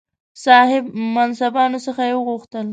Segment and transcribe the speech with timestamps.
[0.43, 0.83] صاحب
[1.17, 2.67] منصبانو څخه یې وغوښتل.